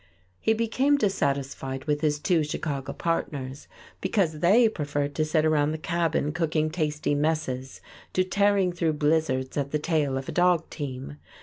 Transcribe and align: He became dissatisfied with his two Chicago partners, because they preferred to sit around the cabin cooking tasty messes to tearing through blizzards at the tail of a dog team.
He 0.39 0.53
became 0.53 0.97
dissatisfied 0.97 1.85
with 1.85 2.01
his 2.01 2.17
two 2.17 2.43
Chicago 2.43 2.91
partners, 2.91 3.67
because 4.01 4.39
they 4.39 4.67
preferred 4.67 5.13
to 5.13 5.25
sit 5.25 5.45
around 5.45 5.73
the 5.73 5.77
cabin 5.77 6.31
cooking 6.31 6.71
tasty 6.71 7.13
messes 7.13 7.81
to 8.13 8.23
tearing 8.23 8.71
through 8.73 8.93
blizzards 8.93 9.57
at 9.57 9.69
the 9.69 9.77
tail 9.77 10.17
of 10.17 10.27
a 10.27 10.31
dog 10.31 10.67
team. 10.71 11.17